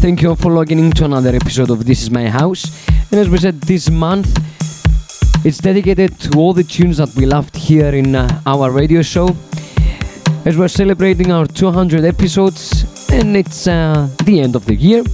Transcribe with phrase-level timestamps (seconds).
[0.00, 2.88] Thank you all for logging into another episode of This Is My House.
[3.10, 4.34] And as we said, this month
[5.44, 9.36] it's dedicated to all the tunes that we loved here in uh, our radio show.
[10.46, 15.04] As we're celebrating our 200 episodes, and it's uh, the end of the year.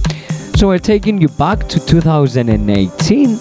[0.55, 3.39] So we're taking you back to 2018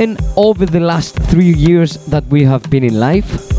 [0.00, 3.57] and over the last three years that we have been in life.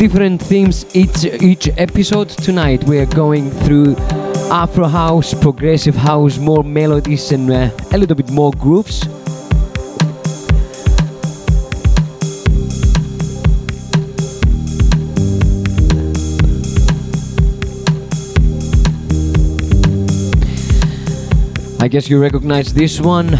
[0.00, 2.30] Different themes each each episode.
[2.30, 3.96] Tonight we are going through
[4.50, 9.06] Afro house, progressive house, more melodies and uh, a little bit more grooves.
[21.78, 23.36] I guess you recognize this one.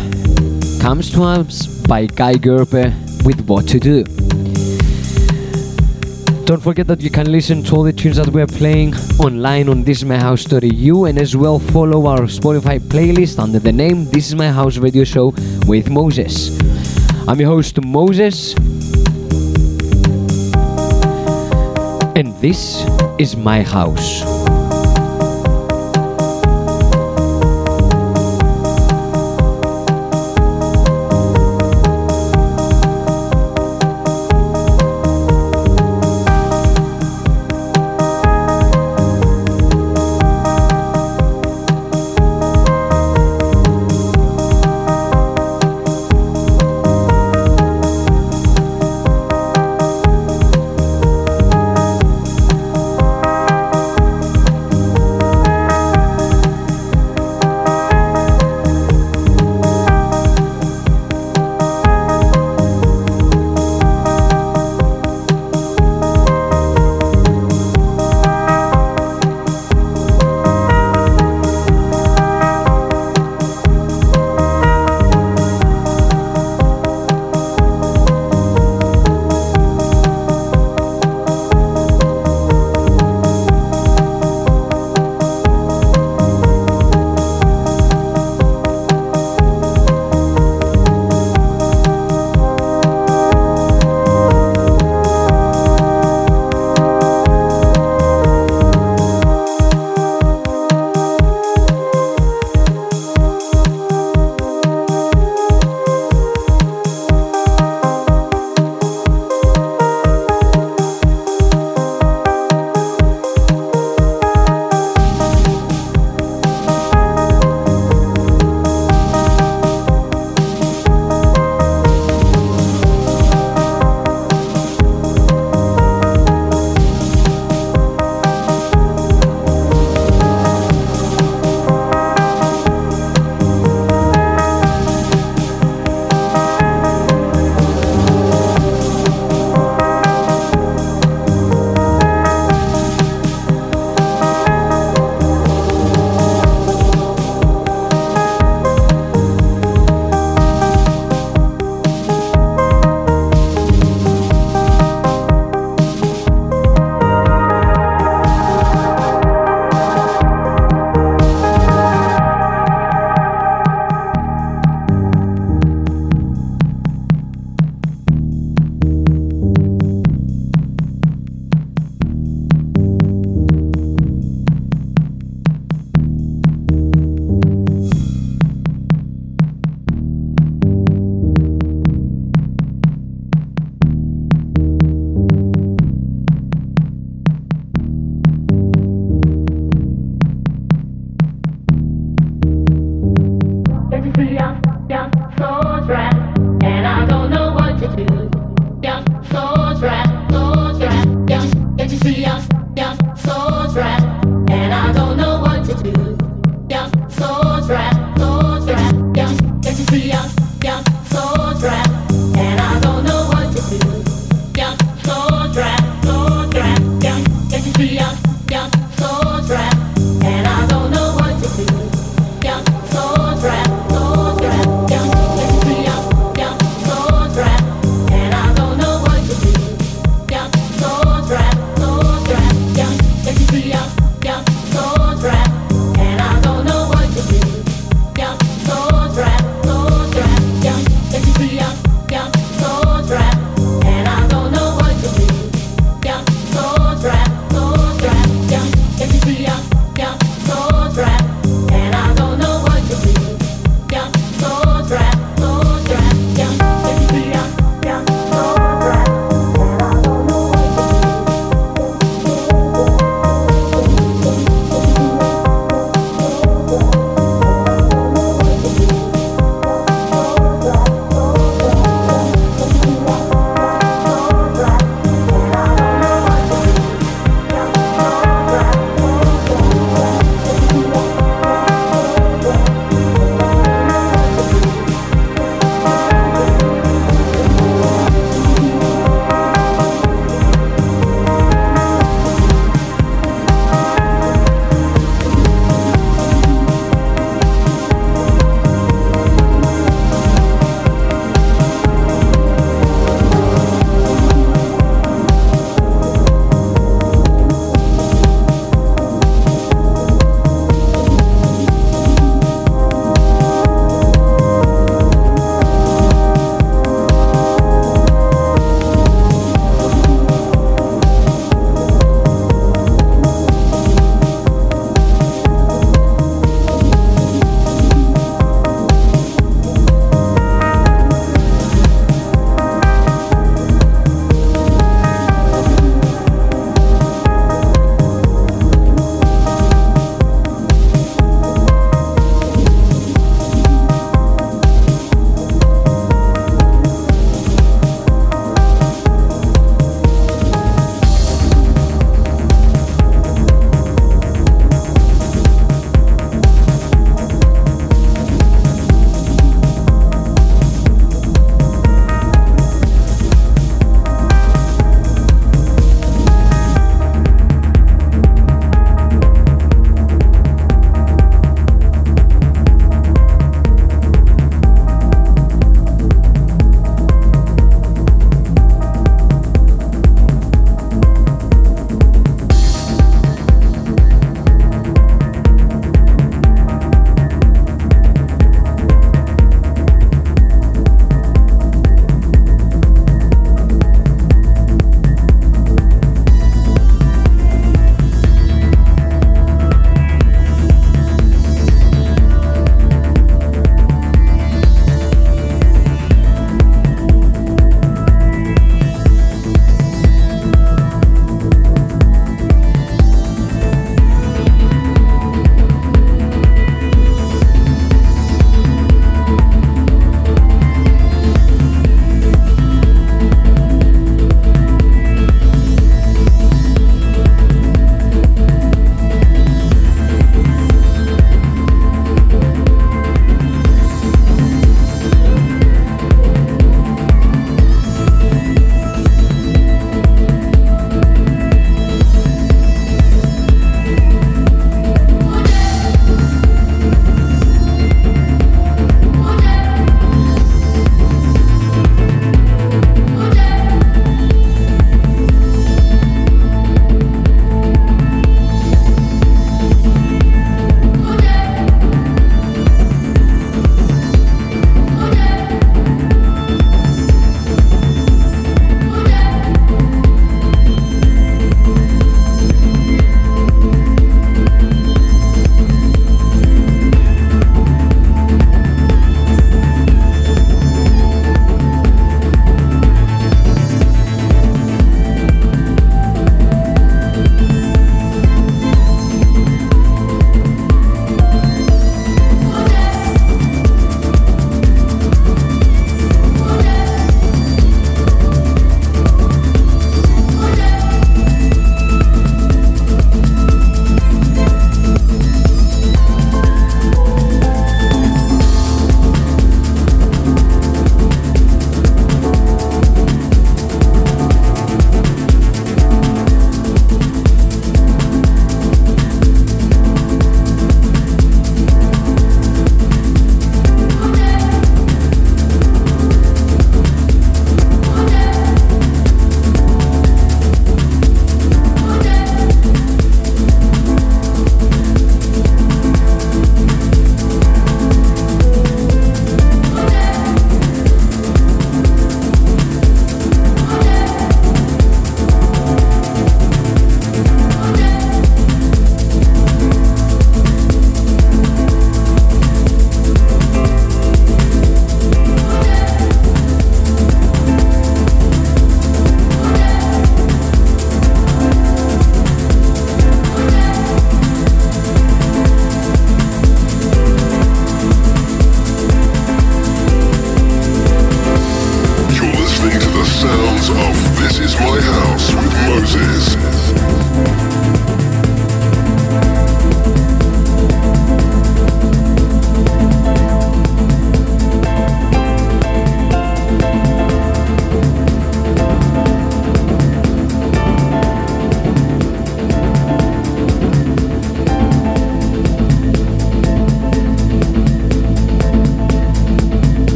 [0.79, 2.93] Comes to us by Guy Gerber
[3.25, 4.20] with What to Do.
[6.51, 9.85] Don't forget that you can listen to all the tunes that we're playing online on
[9.85, 14.07] This Is My House thisismyhouse.eu and as well follow our Spotify playlist under the name
[14.07, 15.33] This Is My House Radio Show
[15.69, 16.59] with Moses.
[17.29, 18.55] I'm your host Moses.
[22.17, 22.85] And this
[23.21, 24.30] is my house.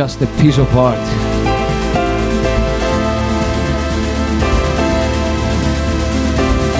[0.00, 0.98] Just a piece of art.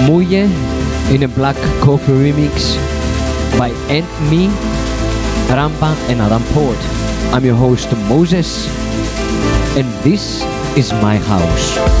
[0.07, 0.49] Muye
[1.13, 2.75] in a Black Coffee remix
[3.59, 4.47] by End Me,
[5.53, 6.79] Rampa and Adam Port.
[7.31, 8.65] I'm your host Moses
[9.77, 10.41] and this
[10.75, 12.00] is my house.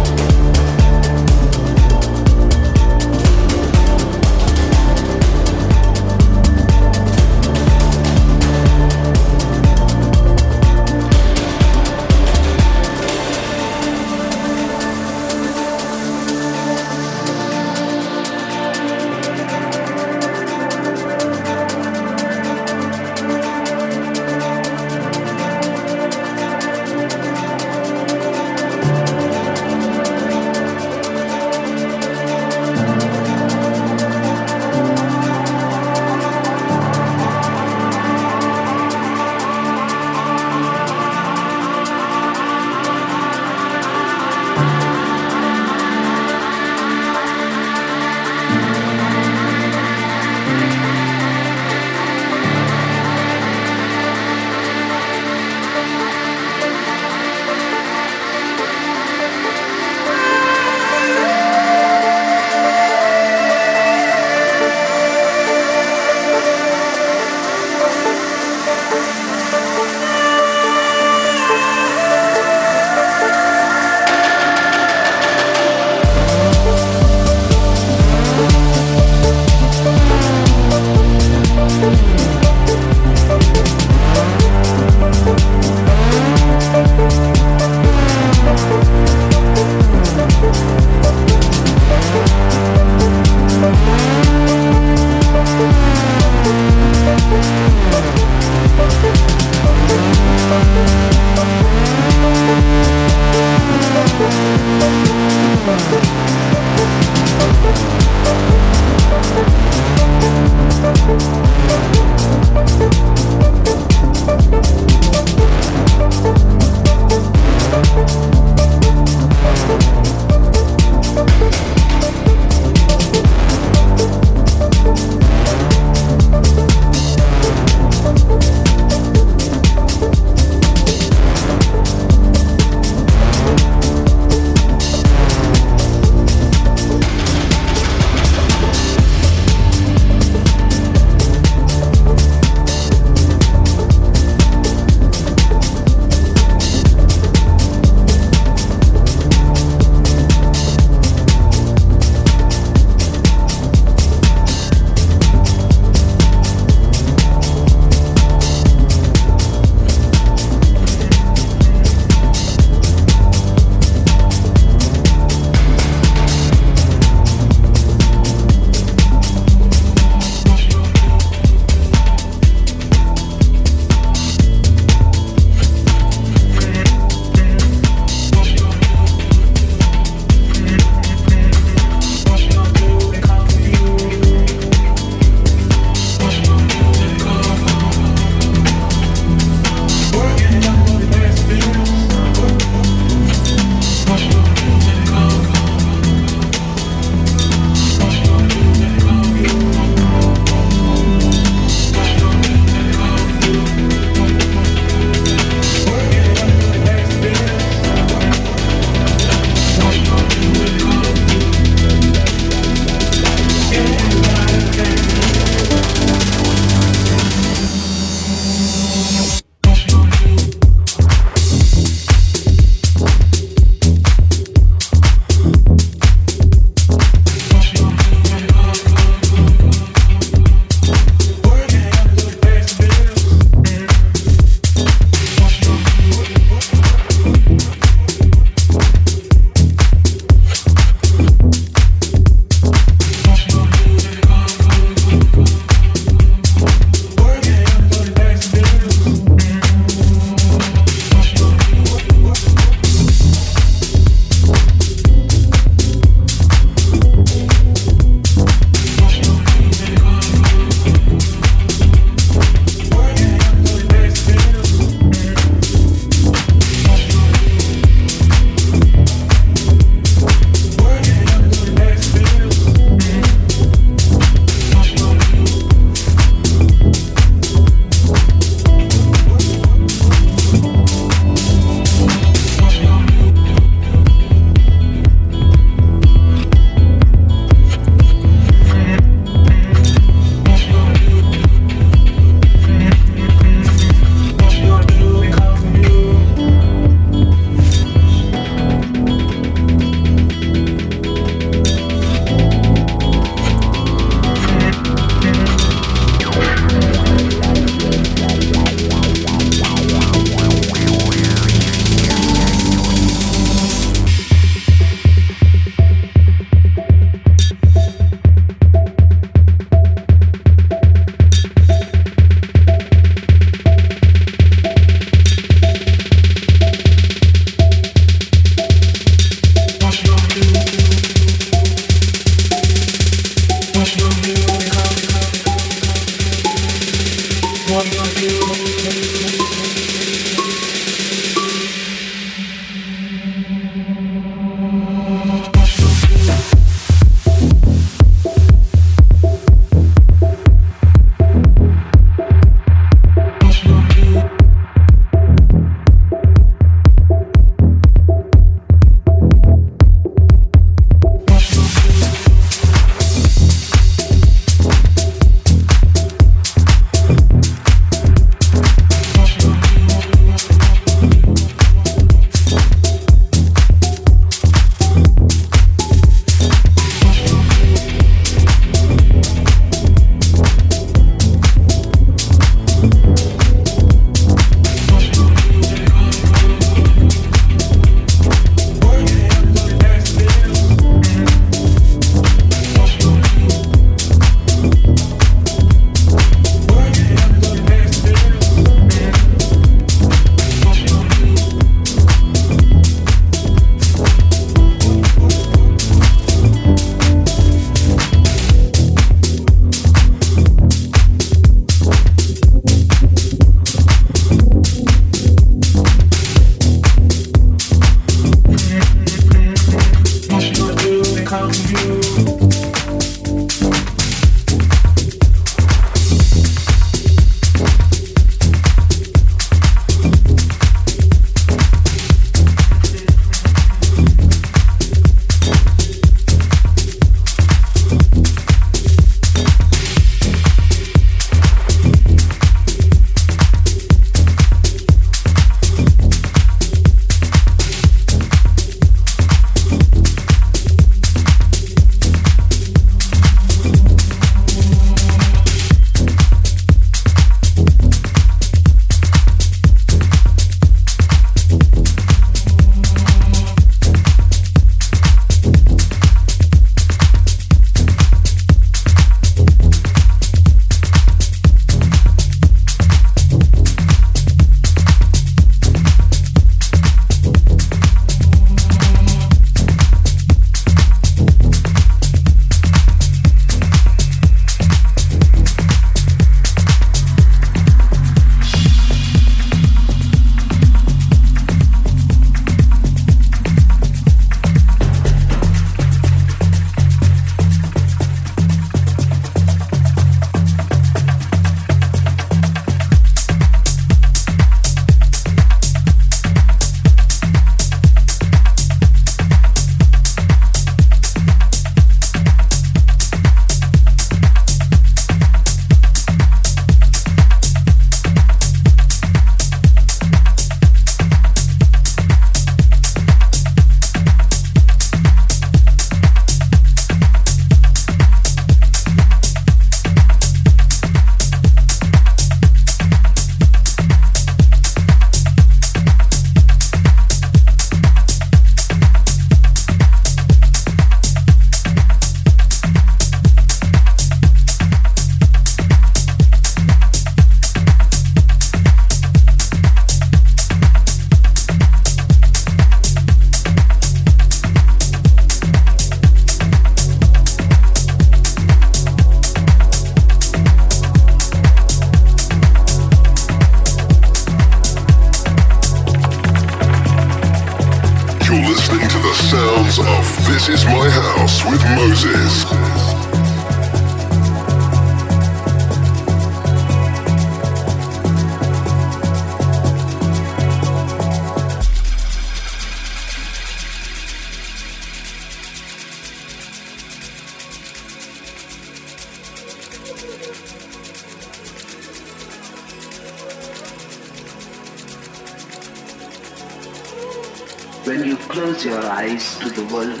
[598.64, 600.00] Your eyes to the world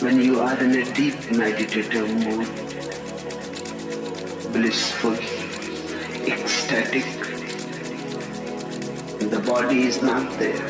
[0.00, 2.46] when you are in a deep meditative mood,
[4.52, 5.14] blissful,
[6.32, 7.04] ecstatic.
[9.18, 10.68] The body is not there.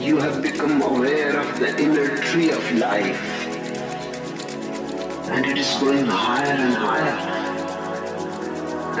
[0.00, 3.22] You have become aware of the inner tree of life
[5.30, 7.18] and it is going higher and higher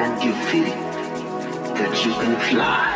[0.02, 0.74] and you feel
[1.74, 2.93] that you can fly.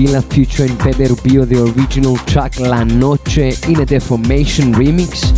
[0.00, 5.28] Villa featuring Pepe Rubio, the original track La Noche in a Deformation remix.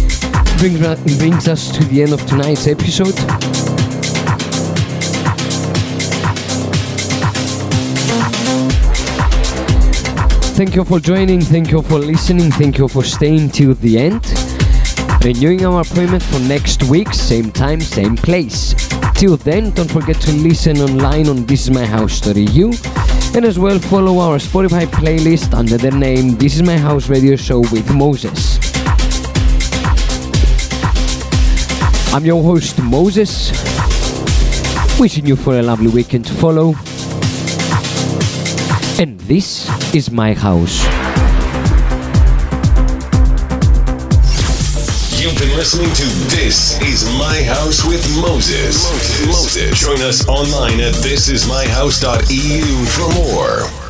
[0.58, 3.14] Brings, brings us to the end of tonight's episode.
[10.54, 14.24] Thank you for joining, thank you for listening, thank you for staying till the end.
[15.24, 18.76] Renewing our appointment for next week, same time, same place.
[19.16, 23.01] Till then, don't forget to listen online on thisismyhouse.eu
[23.35, 27.35] and as well follow our Spotify playlist under the name This Is My House Radio
[27.37, 28.59] Show with Moses.
[32.12, 33.51] I'm your host Moses,
[35.01, 36.74] wishing you for a lovely weekend to follow.
[39.01, 41.11] And this is my house.
[45.57, 48.90] Listening to This Is My House with Moses.
[48.90, 49.26] Moses.
[49.26, 49.80] Moses.
[49.80, 53.82] Join us online at thisismyhouse.eu for more.